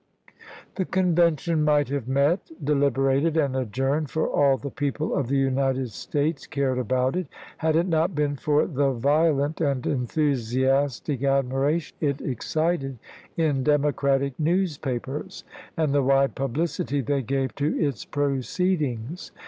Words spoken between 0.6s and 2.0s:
The Convention might